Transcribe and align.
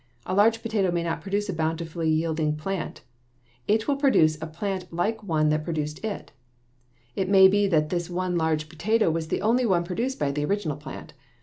A 0.25 0.33
large 0.33 0.63
potato 0.63 0.89
may 0.89 1.03
not 1.03 1.21
produce 1.21 1.47
a 1.47 1.53
bountifully 1.53 2.09
yielding 2.09 2.55
plant. 2.55 3.01
It 3.67 3.87
will 3.87 3.97
produce 3.97 4.35
a 4.41 4.47
plant 4.47 4.91
like 4.91 5.19
the 5.19 5.27
one 5.27 5.49
that 5.49 5.63
produced 5.63 6.03
it. 6.03 6.31
It 7.15 7.29
may 7.29 7.47
be 7.47 7.67
that 7.67 7.89
this 7.89 8.09
one 8.09 8.35
large 8.35 8.67
potato 8.67 9.11
was 9.11 9.27
the 9.27 9.43
only 9.43 9.67
one 9.67 9.83
produced 9.83 10.17
by 10.17 10.31
the 10.31 10.43
original 10.43 10.77
plant. 10.77 11.13